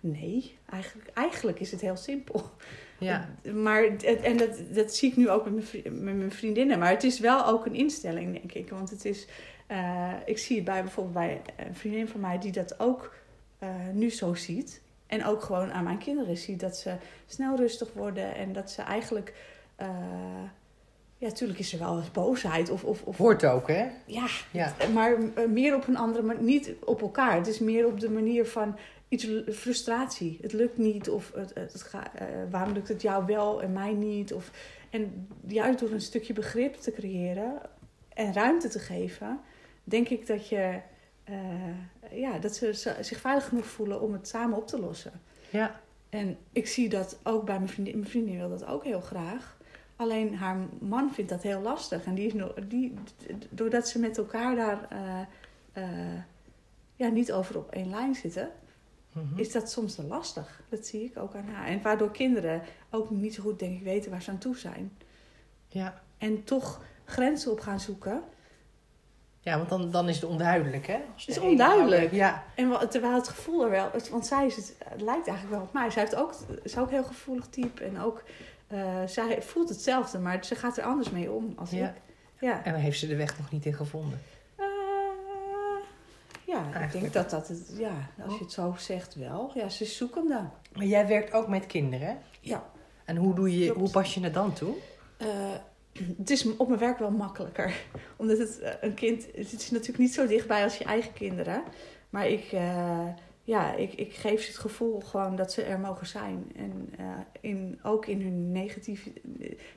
nee, 0.00 0.56
eigenlijk, 0.70 1.08
eigenlijk 1.14 1.60
is 1.60 1.70
het 1.70 1.80
heel 1.80 1.96
simpel. 1.96 2.50
Ja. 2.98 3.28
Maar, 3.54 3.84
en 4.22 4.36
dat, 4.36 4.50
dat 4.74 4.94
zie 4.94 5.10
ik 5.10 5.16
nu 5.16 5.30
ook 5.30 5.44
met 5.44 5.52
mijn, 5.54 5.66
vri- 5.66 5.90
met 5.90 6.16
mijn 6.16 6.32
vriendinnen. 6.32 6.78
Maar 6.78 6.90
het 6.90 7.04
is 7.04 7.20
wel 7.20 7.46
ook 7.46 7.66
een 7.66 7.74
instelling, 7.74 8.32
denk 8.32 8.52
ik. 8.52 8.70
Want 8.70 8.90
het 8.90 9.04
is, 9.04 9.26
eh, 9.66 10.12
ik 10.24 10.38
zie 10.38 10.56
het 10.56 10.64
bij 10.64 10.82
bijvoorbeeld 10.82 11.14
bij 11.14 11.40
een 11.56 11.74
vriendin 11.74 12.08
van 12.08 12.20
mij 12.20 12.38
die 12.38 12.52
dat 12.52 12.80
ook 12.80 13.14
eh, 13.58 13.68
nu 13.92 14.10
zo 14.10 14.34
ziet. 14.34 14.80
En 15.06 15.24
ook 15.24 15.42
gewoon 15.42 15.72
aan 15.72 15.84
mijn 15.84 15.98
kinderen 15.98 16.36
ziet 16.36 16.60
dat 16.60 16.76
ze 16.76 16.94
snel 17.26 17.56
rustig 17.56 17.92
worden. 17.92 18.34
En 18.34 18.52
dat 18.52 18.70
ze 18.70 18.82
eigenlijk, 18.82 19.34
eh, 19.76 19.88
ja, 21.18 21.26
natuurlijk 21.26 21.58
is 21.58 21.72
er 21.72 21.78
wel 21.78 21.98
eens 21.98 22.10
boosheid. 22.10 22.70
Of, 22.70 22.84
of, 22.84 23.02
of 23.02 23.16
Hoort 23.16 23.44
ook, 23.44 23.68
hè? 23.68 23.86
ja, 24.06 24.26
Ja. 24.50 24.72
maar 24.94 25.16
meer 25.48 25.74
op 25.74 25.86
een 25.86 25.96
andere 25.96 26.24
manier, 26.24 26.42
niet 26.42 26.72
op 26.84 27.00
elkaar. 27.00 27.34
Het 27.34 27.46
is 27.46 27.58
meer 27.58 27.86
op 27.86 28.00
de 28.00 28.10
manier 28.10 28.46
van 28.46 28.76
iets 29.08 29.28
frustratie. 29.52 30.38
Het 30.40 30.52
lukt 30.52 30.78
niet 30.78 31.10
of 31.10 31.32
het, 31.34 31.54
het, 31.54 31.72
het 31.72 31.82
ga, 31.82 32.14
eh, 32.14 32.26
waarom 32.50 32.72
lukt 32.72 32.88
het 32.88 33.02
jou 33.02 33.26
wel 33.26 33.62
en 33.62 33.72
mij 33.72 33.92
niet? 33.92 34.32
Of, 34.32 34.50
en 34.90 35.28
juist 35.46 35.78
door 35.78 35.90
een 35.90 36.00
stukje 36.00 36.32
begrip 36.32 36.74
te 36.74 36.92
creëren 36.92 37.60
en 38.08 38.32
ruimte 38.32 38.68
te 38.68 38.78
geven, 38.78 39.40
denk 39.84 40.08
ik 40.08 40.26
dat 40.26 40.48
je 40.48 40.80
eh, 41.24 42.20
ja, 42.20 42.38
dat 42.38 42.54
ze 42.56 42.96
zich 43.00 43.20
veilig 43.20 43.48
genoeg 43.48 43.66
voelen 43.66 44.00
om 44.00 44.12
het 44.12 44.28
samen 44.28 44.56
op 44.56 44.66
te 44.66 44.80
lossen. 44.80 45.12
Ja. 45.50 45.80
En 46.08 46.36
ik 46.52 46.66
zie 46.66 46.88
dat 46.88 47.18
ook 47.22 47.44
bij 47.44 47.56
mijn 47.56 47.68
vriendin. 47.68 47.98
Mijn 47.98 48.10
vriendin 48.10 48.38
wil 48.38 48.48
dat 48.48 48.66
ook 48.66 48.84
heel 48.84 49.00
graag. 49.00 49.56
Alleen 49.96 50.34
haar 50.34 50.56
man 50.80 51.12
vindt 51.12 51.30
dat 51.30 51.42
heel 51.42 51.60
lastig. 51.60 52.04
En 52.04 52.14
die 52.14 52.26
is 52.26 52.44
die, 52.68 52.94
doordat 53.50 53.88
ze 53.88 53.98
met 53.98 54.18
elkaar 54.18 54.56
daar 54.56 54.88
eh, 55.72 56.18
ja, 56.96 57.08
niet 57.08 57.32
over 57.32 57.58
op 57.58 57.70
één 57.70 57.90
lijn 57.90 58.14
zitten, 58.14 58.50
Mhm. 59.12 59.38
is 59.38 59.52
dat 59.52 59.70
soms 59.70 59.94
te 59.94 60.02
lastig. 60.04 60.60
Dat 60.68 60.86
zie 60.86 61.04
ik 61.04 61.18
ook 61.18 61.34
aan 61.34 61.48
haar. 61.48 61.66
En 61.66 61.82
waardoor 61.82 62.10
kinderen 62.10 62.62
ook 62.90 63.10
niet 63.10 63.34
zo 63.34 63.42
goed, 63.42 63.58
denk 63.58 63.76
ik, 63.78 63.82
weten 63.84 64.10
waar 64.10 64.22
ze 64.22 64.30
aan 64.30 64.38
toe 64.38 64.56
zijn. 64.56 64.92
ja. 65.68 66.02
En 66.18 66.44
toch 66.44 66.82
grenzen 67.04 67.52
op 67.52 67.60
gaan 67.60 67.80
zoeken. 67.80 68.22
Ja, 69.40 69.56
want 69.56 69.68
dan, 69.68 69.90
dan 69.90 70.08
is 70.08 70.14
het 70.14 70.24
onduidelijk, 70.24 70.86
hè? 70.86 70.98
Als 71.14 71.26
Het 71.26 71.36
is 71.36 71.42
onduidelijk. 71.42 72.12
Ja. 72.12 72.44
En 72.54 72.88
terwijl 72.90 73.14
het 73.14 73.28
gevoel 73.28 73.64
er 73.64 73.70
wel... 73.70 73.90
Want 74.10 74.26
zij 74.26 74.46
is 74.46 74.56
het, 74.56 74.74
het 74.84 75.00
lijkt 75.00 75.26
eigenlijk 75.26 75.56
wel 75.56 75.66
op 75.66 75.72
mij. 75.72 75.90
Zij 75.90 76.02
heeft 76.02 76.14
ook, 76.14 76.34
is 76.62 76.78
ook 76.78 76.90
heel 76.90 77.04
gevoelig 77.04 77.46
type. 77.46 77.84
En 77.84 78.00
ook... 78.00 78.22
eh, 78.66 79.02
zij 79.06 79.42
voelt 79.42 79.68
hetzelfde, 79.68 80.18
maar 80.18 80.44
ze 80.44 80.54
gaat 80.54 80.76
er 80.76 80.84
anders 80.84 81.10
mee 81.10 81.30
om 81.30 81.52
als 81.56 81.70
Ja. 81.70 81.88
ik. 81.88 81.94
Ja. 82.40 82.64
En 82.64 82.72
dan 82.72 82.80
heeft 82.80 82.98
ze 82.98 83.06
de 83.06 83.16
weg 83.16 83.38
nog 83.38 83.50
niet 83.50 83.66
in 83.66 83.74
gevonden. 83.74 84.20
Ja, 86.72 86.80
ik 86.80 86.92
denk 86.92 87.12
dat 87.12 87.30
dat 87.30 87.48
het... 87.48 87.72
Ja, 87.76 87.92
als 88.24 88.34
je 88.34 88.44
het 88.44 88.52
zo 88.52 88.74
zegt 88.78 89.14
wel. 89.14 89.50
Ja, 89.54 89.68
ze 89.68 89.84
zoeken 89.84 90.28
dan. 90.28 90.50
Maar 90.74 90.84
jij 90.84 91.06
werkt 91.06 91.32
ook 91.32 91.48
met 91.48 91.66
kinderen? 91.66 92.18
Ja. 92.40 92.70
En 93.04 93.16
hoe, 93.16 93.34
doe 93.34 93.58
je, 93.58 93.64
Klopt. 93.64 93.80
hoe 93.80 93.90
pas 93.90 94.14
je 94.14 94.20
het 94.20 94.34
dan 94.34 94.52
toe? 94.52 94.74
Eh, 95.16 95.26
het 96.18 96.30
is 96.30 96.56
op 96.56 96.68
mijn 96.68 96.80
werk 96.80 96.98
wel 96.98 97.10
makkelijker. 97.10 97.74
Omdat 98.16 98.38
het 98.38 98.58
eh, 98.60 98.72
een 98.80 98.94
kind... 98.94 99.26
Het 99.34 99.52
is 99.52 99.70
natuurlijk 99.70 99.98
niet 99.98 100.14
zo 100.14 100.26
dichtbij 100.26 100.62
als 100.64 100.76
je 100.78 100.84
eigen 100.84 101.12
kinderen. 101.12 101.62
Maar 102.10 102.28
ik... 102.28 102.52
eh, 102.52 103.06
ja, 103.48 103.74
ik, 103.74 103.92
ik 103.92 104.14
geef 104.14 104.42
ze 104.42 104.46
het 104.46 104.58
gevoel 104.58 105.00
gewoon 105.00 105.36
dat 105.36 105.52
ze 105.52 105.62
er 105.62 105.80
mogen 105.80 106.06
zijn. 106.06 106.52
En 106.56 106.92
eh, 106.98 107.06
in, 107.40 107.78
ook 107.82 108.06
in 108.06 108.22
hun 108.22 108.52
negatieve... 108.52 109.12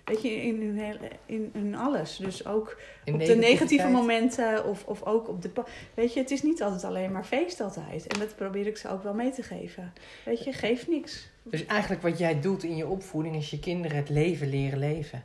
Weet 0.06 0.22
je, 0.22 0.30
in 0.30 0.62
hun, 0.62 0.78
hele, 0.78 1.10
in 1.26 1.50
hun 1.54 1.76
alles. 1.76 2.18
Dus 2.18 2.46
ook 2.46 2.80
In 3.04 3.14
op 3.14 3.20
de 3.20 3.36
negatieve 3.36 3.88
momenten 3.88 4.66
of, 4.66 4.86
of 4.86 5.04
ook 5.04 5.28
op 5.28 5.42
de... 5.42 5.52
Weet 5.94 6.14
je, 6.14 6.20
het 6.20 6.32
is 6.32 6.44
niet 6.44 6.62
altijd 6.62 6.84
alleen 6.84 7.12
maar 7.12 7.24
feest 7.24 7.62
altijd. 7.62 8.08
En 8.08 8.20
dat 8.20 8.36
probeer 8.36 8.68
ik 8.68 8.78
ze 8.78 8.90
ook 8.90 9.04
wel 9.04 9.14
mee 9.14 9.32
te 9.32 9.44
geven. 9.44 9.94
Weet 10.26 10.44
je, 10.44 10.54
geef 10.54 10.88
niks. 10.88 11.30
Dus 11.44 11.66
eigenlijk 11.66 12.02
wat 12.02 12.18
jij 12.18 12.42
doet 12.42 12.64
in 12.64 12.76
je 12.76 12.88
opvoeding 12.88 13.36
is 13.36 13.50
je 13.50 13.60
kinderen 13.60 13.98
het 13.98 14.10
leven 14.10 14.50
leren 14.50 14.80
leven. 14.80 15.24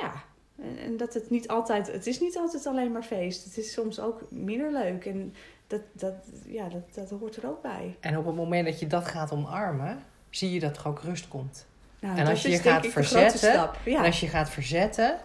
Ja, 0.00 0.24
en, 0.56 0.78
en 0.78 0.96
dat 0.96 1.14
het 1.14 1.30
niet 1.30 1.48
altijd... 1.48 1.92
Het 1.92 2.06
is 2.06 2.20
niet 2.20 2.36
altijd 2.36 2.66
alleen 2.66 2.92
maar 2.92 3.02
feest. 3.02 3.44
Het 3.44 3.56
is 3.56 3.72
soms 3.72 4.00
ook 4.00 4.30
minder 4.30 4.72
leuk. 4.72 5.04
En 5.04 5.34
dat, 5.68 5.80
dat, 5.92 6.14
ja, 6.46 6.68
dat, 6.68 6.94
dat 6.94 7.10
hoort 7.20 7.36
er 7.36 7.48
ook 7.48 7.62
bij. 7.62 7.96
En 8.00 8.18
op 8.18 8.26
het 8.26 8.34
moment 8.34 8.64
dat 8.66 8.80
je 8.80 8.86
dat 8.86 9.06
gaat 9.06 9.32
omarmen, 9.32 10.02
zie 10.30 10.52
je 10.52 10.60
dat 10.60 10.76
er 10.76 10.88
ook 10.88 11.00
rust 11.02 11.28
komt. 11.28 11.66
Nou, 12.00 12.18
En 12.18 12.26
als 12.26 12.42
je 12.42 12.48
je 12.50 12.58
gaat 12.58 12.86
verzetten, 12.86 13.38
stap. 13.38 13.76
Ja. 13.84 13.98
En 13.98 14.04
als 14.04 14.20
je 14.20 14.28
gaat 14.28 14.50
verzetten, 14.50 15.18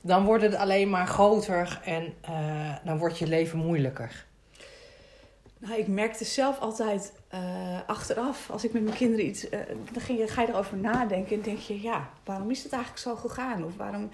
dan 0.00 0.24
wordt 0.24 0.42
het 0.42 0.54
alleen 0.54 0.90
maar 0.90 1.06
groter 1.06 1.80
en 1.84 2.14
eh, 2.20 2.74
dan 2.84 2.98
wordt 2.98 3.18
je 3.18 3.26
leven 3.26 3.58
moeilijker. 3.58 4.24
Nou, 5.58 5.78
ik 5.78 5.86
merkte 5.86 6.24
zelf 6.24 6.58
altijd 6.58 7.12
eh, 7.28 7.40
achteraf, 7.86 8.50
als 8.50 8.64
ik 8.64 8.72
met 8.72 8.82
mijn 8.82 8.96
kinderen 8.96 9.26
iets. 9.26 9.48
eh, 9.48 9.60
dan 9.92 10.02
ging 10.02 10.18
je, 10.18 10.28
ga 10.28 10.42
je 10.42 10.48
erover 10.48 10.76
nadenken 10.76 11.36
en 11.36 11.42
denk 11.42 11.58
je, 11.58 11.80
ja, 11.80 12.08
waarom 12.24 12.50
is 12.50 12.62
het 12.62 12.72
eigenlijk 12.72 13.02
zo 13.02 13.14
gegaan? 13.16 13.64
Of 13.64 13.76
waarom. 13.76 14.10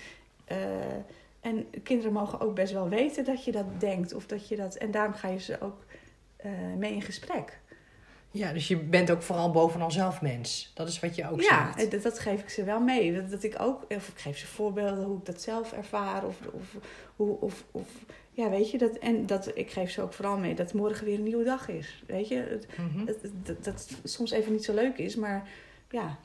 En 1.48 1.82
kinderen 1.82 2.12
mogen 2.12 2.40
ook 2.40 2.54
best 2.54 2.72
wel 2.72 2.88
weten 2.88 3.24
dat 3.24 3.44
je 3.44 3.52
dat 3.52 3.80
denkt. 3.80 4.14
Of 4.14 4.26
dat 4.26 4.48
je 4.48 4.56
dat, 4.56 4.74
en 4.74 4.90
daarom 4.90 5.14
ga 5.14 5.28
je 5.28 5.40
ze 5.40 5.60
ook 5.60 5.84
eh, 6.36 6.50
mee 6.76 6.92
in 6.92 7.02
gesprek. 7.02 7.58
Ja, 8.30 8.52
dus 8.52 8.68
je 8.68 8.76
bent 8.76 9.10
ook 9.10 9.22
vooral 9.22 9.50
bovenal 9.50 9.90
zelf 9.90 10.20
mens. 10.20 10.70
Dat 10.74 10.88
is 10.88 11.00
wat 11.00 11.14
je 11.14 11.30
ook 11.30 11.40
ja, 11.40 11.72
zegt. 11.76 11.92
en 11.92 12.00
dat, 12.00 12.18
geef 12.18 12.40
ik 12.40 12.48
ze 12.48 12.64
wel 12.64 12.80
mee. 12.80 13.14
Dat, 13.14 13.30
dat 13.30 13.42
ik 13.42 13.54
ook, 13.60 13.82
of 13.88 14.08
ik 14.08 14.18
geef 14.18 14.38
ze 14.38 14.46
voorbeelden 14.46 15.04
hoe 15.04 15.18
ik 15.18 15.24
dat 15.24 15.42
zelf 15.42 15.72
ervaar. 15.72 16.26
Of, 16.26 16.36
of, 16.52 16.76
hoe, 17.16 17.40
of, 17.40 17.64
of 17.70 17.88
ja, 18.30 18.50
weet 18.50 18.70
je, 18.70 18.78
dat, 18.78 18.96
en 18.98 19.26
dat, 19.26 19.50
ik 19.54 19.70
geef 19.70 19.90
ze 19.90 20.02
ook 20.02 20.12
vooral 20.12 20.36
mee 20.38 20.54
dat 20.54 20.72
morgen 20.72 21.04
weer 21.04 21.14
een 21.18 21.22
nieuwe 21.22 21.44
dag 21.44 21.68
is. 21.68 22.02
Weet 22.06 22.28
je, 22.28 22.60
Mhm. 22.76 23.04
dat, 23.04 23.64
dat, 23.64 23.88
soms 24.04 24.30
even 24.30 24.52
niet 24.52 24.64
zo 24.64 24.74
leuk 24.74 24.98
is, 24.98 25.16
maar 25.16 25.48
ja. 25.90 26.18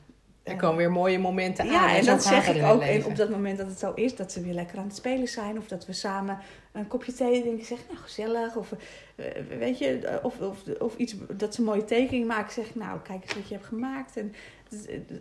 Er 0.44 0.56
komen 0.56 0.76
weer 0.76 0.90
mooie 0.90 1.18
momenten 1.18 1.64
aan. 1.64 1.70
ja, 1.70 1.96
en 1.96 2.04
dat 2.04 2.22
zeg 2.22 2.48
ik 2.48 2.64
ook. 2.64 2.82
En 2.82 3.04
op 3.04 3.16
dat 3.16 3.30
moment 3.30 3.58
dat 3.58 3.66
het 3.66 3.78
zo 3.78 3.92
is, 3.94 4.16
dat 4.16 4.32
ze 4.32 4.40
weer 4.40 4.52
lekker 4.52 4.78
aan 4.78 4.86
het 4.86 4.96
spelen 4.96 5.28
zijn. 5.28 5.58
Of 5.58 5.66
dat 5.66 5.86
we 5.86 5.92
samen 5.92 6.38
een 6.72 6.86
kopje 6.86 7.12
thee 7.12 7.40
drinken. 7.42 7.66
Zeg, 7.66 7.78
nou 7.88 7.98
gezellig. 7.98 8.56
Of 8.56 8.72
eh, 9.16 9.26
weet 9.58 9.78
je, 9.78 10.18
of, 10.22 10.40
of, 10.40 10.62
of 10.78 10.96
iets 10.96 11.14
dat 11.36 11.54
ze 11.54 11.60
een 11.60 11.66
mooie 11.66 11.84
tekening 11.84 12.26
maken. 12.26 12.52
Zeg 12.52 12.68
ik, 12.68 12.74
nou 12.74 13.00
kijk 13.00 13.22
eens 13.22 13.34
wat 13.34 13.48
je 13.48 13.54
hebt 13.54 13.66
gemaakt. 13.66 14.16
En 14.16 14.34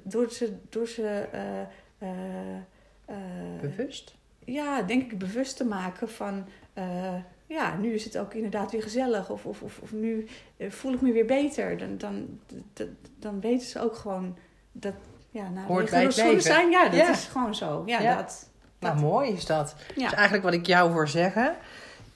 door 0.03 0.31
ze, 0.31 0.53
door 0.69 0.87
ze 0.87 1.27
eh, 1.31 1.61
eh, 1.97 3.17
Bewust? 3.61 4.15
ja, 4.45 4.81
denk 4.81 5.11
ik 5.11 5.17
bewust 5.17 5.57
te 5.57 5.65
maken 5.65 6.09
van... 6.09 6.45
ja, 7.47 7.77
nu 7.77 7.93
is 7.93 8.03
het 8.03 8.17
ook 8.17 8.33
inderdaad 8.33 8.71
weer 8.71 8.83
gezellig. 8.83 9.29
Of, 9.29 9.45
of, 9.45 9.61
of, 9.61 9.79
of 9.81 9.91
nu 9.91 10.27
voel 10.59 10.93
ik 10.93 11.01
me 11.01 11.11
weer 11.11 11.25
beter. 11.25 11.77
Dan, 11.77 11.97
dan, 11.97 12.39
dan, 12.73 12.87
dan 13.19 13.39
weten 13.39 13.67
ze 13.67 13.81
ook 13.81 13.95
gewoon 13.95 14.37
dat... 14.71 14.93
Ja, 15.33 15.49
nou, 15.49 15.67
Hoort 15.67 15.89
bij 15.89 16.03
het 16.03 16.15
leven. 16.15 16.41
zijn, 16.41 16.69
ja, 16.71 16.83
dat 16.83 16.93
Ja. 16.99 17.11
is 17.11 17.25
gewoon 17.31 17.55
zo. 17.55 17.83
Ja, 17.85 17.99
Ja. 18.01 18.15
dat... 18.15 18.49
Nou, 18.79 18.99
mooi 18.99 19.31
is 19.31 19.45
dat. 19.45 19.75
Ja. 19.95 20.03
Dus 20.03 20.13
eigenlijk 20.13 20.43
wat 20.43 20.53
ik 20.53 20.65
jou 20.65 20.91
hoor 20.91 21.07
zeggen, 21.07 21.55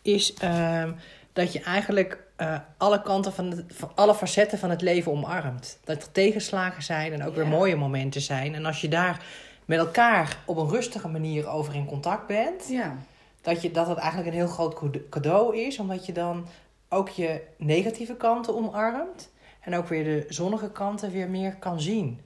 is 0.01 0.33
ehm, 0.33 0.91
dat 1.33 1.53
je 1.53 1.61
eigenlijk 1.61 2.23
eh, 2.35 2.59
alle 2.77 3.01
kanten 3.01 3.33
van, 3.33 3.45
het, 3.51 3.63
van 3.67 3.91
alle 3.95 4.15
facetten 4.15 4.57
van 4.59 4.69
het 4.69 4.81
leven 4.81 5.11
omarmt. 5.11 5.77
Dat 5.83 6.01
er 6.03 6.11
tegenslagen 6.11 6.83
zijn 6.83 7.13
en 7.13 7.23
ook 7.25 7.35
weer 7.35 7.47
mooie 7.47 7.75
momenten 7.75 8.21
zijn. 8.21 8.55
En 8.55 8.65
als 8.65 8.81
je 8.81 8.87
daar 8.87 9.21
met 9.65 9.77
elkaar 9.79 10.37
op 10.45 10.57
een 10.57 10.69
rustige 10.69 11.07
manier 11.07 11.47
over 11.47 11.75
in 11.75 11.85
contact 11.85 12.27
bent, 12.27 12.67
Ja. 12.69 12.95
dat, 13.41 13.61
je, 13.61 13.71
dat 13.71 13.87
het 13.87 13.97
eigenlijk 13.97 14.29
een 14.29 14.35
heel 14.37 14.47
groot 14.47 14.73
cade- 14.73 15.09
cadeau 15.09 15.57
is, 15.57 15.79
omdat 15.79 16.05
je 16.05 16.11
dan 16.11 16.47
ook 16.89 17.09
je 17.09 17.41
negatieve 17.57 18.15
kanten 18.15 18.55
omarmt. 18.55 19.29
En 19.61 19.75
ook 19.75 19.87
weer 19.87 20.03
de 20.03 20.25
zonnige 20.29 20.71
kanten 20.71 21.11
weer 21.11 21.29
meer 21.29 21.55
kan 21.55 21.81
zien. 21.81 22.21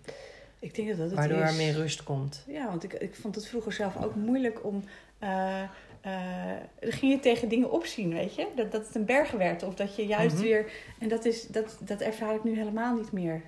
Ik 0.62 0.76
denk 0.76 0.88
dat 0.88 0.98
dat 0.98 1.06
het 1.10 1.16
Waardoor 1.16 1.44
is. 1.44 1.50
er 1.50 1.56
meer 1.56 1.74
rust 1.74 2.04
komt. 2.04 2.44
Ja, 2.48 2.68
want 2.68 2.84
ik, 2.84 2.94
ik 2.94 3.16
vond 3.16 3.36
het 3.36 3.48
vroeger 3.48 3.74
zelf 3.74 4.04
ook 4.04 4.16
moeilijk 4.16 4.66
om... 4.66 4.84
eh, 5.20 5.62
eh, 6.02 6.58
dan 6.80 6.92
ging 6.92 7.12
je 7.12 7.20
tegen 7.20 7.50
dingen 7.50 7.72
opzien, 7.72 8.14
weet 8.14 8.36
je? 8.36 8.48
Dat, 8.56 8.72
dat 8.72 8.86
het 8.88 8.96
een 8.96 9.06
berg 9.06 9.32
werd. 9.32 9.64
Of 9.64 9.74
dat 9.76 9.96
je 9.96 10.06
juist 10.06 10.36
Mhm. 10.36 10.44
weer... 10.44 10.72
En 11.00 11.08
dat, 11.10 11.26
is, 11.26 11.48
dat, 11.48 11.78
dat 11.82 12.02
ervaar 12.02 12.36
ik 12.36 12.44
nu 12.44 12.56
helemaal 12.58 12.96
niet 12.96 13.12
meer. 13.12 13.42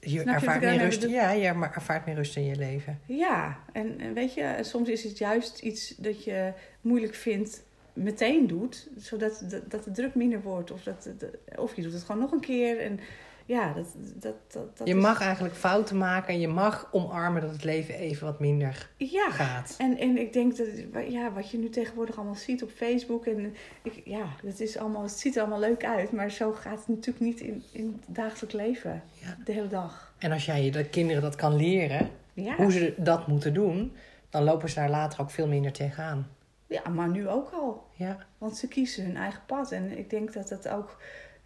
Je 0.00 0.20
Snap 0.20 0.34
ervaart 0.34 0.60
meer 0.60 0.78
rust. 0.78 1.00
bedoel? 1.00 1.14
Ja, 1.14 1.30
je 1.30 1.46
ervaart 1.46 2.06
meer 2.06 2.14
rust 2.14 2.36
in 2.36 2.44
je 2.44 2.56
leven. 2.56 3.00
Ja, 3.06 3.58
en, 3.72 4.00
en 4.00 4.14
weet 4.14 4.34
je, 4.34 4.56
soms 4.60 4.88
is 4.88 5.04
het 5.04 5.18
juist 5.18 5.58
iets 5.58 5.88
dat 5.96 6.24
je 6.24 6.52
moeilijk 6.80 7.14
vindt 7.14 7.62
meteen 7.92 8.46
doet, 8.46 8.88
zodat 8.96 9.44
de, 9.48 9.62
dat 9.68 9.84
de 9.84 9.90
druk 9.90 10.14
minder 10.14 10.42
wordt. 10.42 10.70
Of, 10.70 10.82
dat, 10.82 11.02
de- 11.18 11.38
of 11.56 11.76
je 11.76 11.82
doet 11.82 11.92
het 11.92 12.02
gewoon 12.02 12.20
nog 12.20 12.32
een 12.32 12.40
keer. 12.40 12.80
En 12.80 13.00
ja, 13.46 13.72
dat, 13.72 13.86
dat, 14.14 14.34
dat, 14.52 14.76
dat 14.76 14.88
je 14.88 14.94
is- 14.94 15.02
mag 15.02 15.20
eigenlijk 15.20 15.54
fouten 15.54 15.96
maken 15.98 16.34
en 16.34 16.40
je 16.40 16.48
mag 16.48 16.88
omarmen 16.92 17.40
dat 17.42 17.50
het 17.50 17.64
leven 17.64 17.94
even 17.94 18.26
wat 18.26 18.40
minder 18.40 18.90
Ja, 18.96 19.30
gaat. 19.30 19.74
en, 19.78 19.98
en 19.98 20.18
ik 20.18 20.32
denk 20.32 20.56
dat 20.56 20.66
ja, 21.08 21.32
wat 21.32 21.50
je 21.50 21.58
nu 21.58 21.68
tegenwoordig 21.68 22.16
allemaal 22.16 22.34
ziet 22.34 22.62
op 22.62 22.70
Facebook. 22.70 23.26
En 23.26 23.54
ik, 23.82 24.02
ja, 24.04 24.26
het, 24.44 24.60
is 24.60 24.78
allemaal, 24.78 25.02
het 25.02 25.10
ziet 25.18 25.34
er 25.36 25.40
allemaal 25.40 25.60
leuk 25.60 25.84
uit, 25.84 26.12
maar 26.12 26.30
zo 26.30 26.52
gaat 26.52 26.78
het 26.78 26.88
natuurlijk 26.88 27.24
niet 27.24 27.40
in, 27.40 27.62
in 27.72 28.00
het 28.06 28.14
dagelijks 28.16 28.54
leven. 28.54 29.02
Ja. 29.20 29.36
De 29.44 29.52
hele 29.52 29.68
dag. 29.68 30.14
En 30.18 30.32
als 30.32 30.44
jij 30.44 30.70
de 30.70 30.84
kinderen 30.88 31.22
dat 31.22 31.34
kan 31.36 31.56
leren, 31.56 32.10
Ja. 32.32 32.54
hoe 32.56 32.72
ze 32.72 32.94
dat 32.96 33.26
moeten 33.26 33.54
doen, 33.54 33.92
dan 34.30 34.42
lopen 34.44 34.68
ze 34.68 34.74
daar 34.74 34.90
later 34.90 35.20
ook 35.20 35.30
veel 35.30 35.46
minder 35.48 35.72
tegenaan. 35.72 36.26
ja, 36.66 36.88
maar 36.88 37.08
nu 37.08 37.28
ook 37.28 37.50
al. 37.50 37.84
Ja, 37.92 38.18
Want 38.38 38.56
ze 38.56 38.68
kiezen 38.68 39.04
hun 39.04 39.16
eigen 39.16 39.40
pad. 39.46 39.72
En 39.72 39.98
ik 39.98 40.10
denk 40.10 40.32
dat 40.32 40.48
dat 40.48 40.68
ook. 40.68 40.96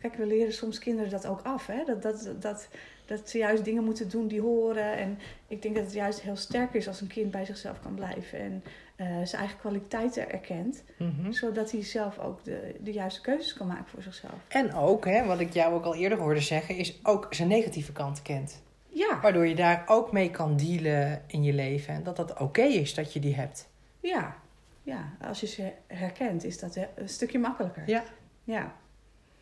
Kijk, 0.00 0.14
we 0.14 0.26
leren 0.26 0.52
soms 0.52 0.78
kinderen 0.78 1.10
dat 1.10 1.26
ook 1.26 1.40
af. 1.42 1.66
Hè? 1.66 1.84
Dat, 1.84 2.02
dat, 2.02 2.28
dat, 2.40 2.68
dat 3.06 3.28
ze 3.30 3.38
juist 3.38 3.64
dingen 3.64 3.84
moeten 3.84 4.10
doen 4.10 4.28
die 4.28 4.40
horen. 4.40 4.96
En 4.96 5.18
ik 5.48 5.62
denk 5.62 5.74
dat 5.74 5.84
het 5.84 5.92
juist 5.92 6.20
heel 6.20 6.36
sterk 6.36 6.74
is 6.74 6.88
als 6.88 7.00
een 7.00 7.06
kind 7.06 7.30
bij 7.30 7.44
zichzelf 7.44 7.80
kan 7.80 7.94
blijven. 7.94 8.38
En 8.38 8.62
eh, 8.96 9.06
zijn 9.06 9.40
eigen 9.40 9.58
kwaliteiten 9.58 10.30
erkent. 10.30 10.84
Mhm. 10.98 11.32
Zodat 11.32 11.70
hij 11.70 11.84
zelf 11.84 12.18
ook 12.18 12.44
de, 12.44 12.74
de 12.80 12.92
juiste 12.92 13.20
keuzes 13.20 13.52
kan 13.52 13.66
maken 13.66 13.88
voor 13.88 14.02
zichzelf. 14.02 14.34
En 14.48 14.74
ook, 14.74 15.04
hè, 15.04 15.24
wat 15.24 15.40
ik 15.40 15.52
jou 15.52 15.74
ook 15.74 15.84
al 15.84 15.94
eerder 15.94 16.18
hoorde 16.18 16.40
zeggen, 16.40 16.76
is 16.76 16.98
ook 17.02 17.26
zijn 17.30 17.48
negatieve 17.48 17.92
kant 17.92 18.22
kent. 18.22 18.62
Ja, 18.88 19.20
Waardoor 19.20 19.46
je 19.46 19.54
daar 19.54 19.82
ook 19.86 20.12
mee 20.12 20.30
kan 20.30 20.56
dealen 20.56 21.22
in 21.26 21.42
je 21.42 21.52
leven. 21.52 21.94
En 21.94 22.02
dat 22.02 22.16
dat 22.16 22.38
oké 22.40 22.62
is 22.62 22.94
dat 22.94 23.12
je 23.12 23.20
die 23.20 23.34
hebt. 23.34 23.68
ja, 24.00 24.36
ja. 24.82 25.12
Als 25.20 25.40
je 25.40 25.46
ze 25.46 25.72
herkent, 25.86 26.44
is 26.44 26.58
dat 26.58 26.76
een 26.76 27.08
stukje 27.08 27.38
makkelijker. 27.38 27.82
Ja. 27.86 28.04
Ja, 28.44 28.74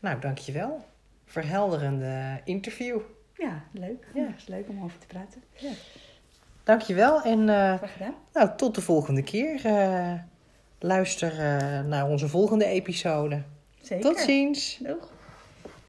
Nou, 0.06 0.20
dankjewel. 0.20 0.84
Verhelderende 1.24 2.40
interview. 2.44 3.00
ja 3.36 3.62
leuk. 3.72 4.06
Ja. 4.14 4.22
Ja. 4.22 4.34
is 4.36 4.46
leuk 4.46 4.68
om 4.68 4.82
over 4.82 4.98
te 4.98 5.06
praten. 5.06 5.42
Dankjewel 6.64 7.22
en 7.22 7.48
eh, 7.48 7.88
nou, 8.32 8.56
tot 8.56 8.74
de 8.74 8.80
volgende 8.80 9.22
keer. 9.22 9.64
Eh, 9.64 10.12
luister 10.78 11.32
eh, 11.32 11.80
naar 11.84 12.08
onze 12.08 12.28
volgende 12.28 12.64
episode. 12.64 13.42
Zeker. 13.80 14.04
Tot 14.04 14.18
ziens. 14.18 14.78
Doeg. 14.82 15.12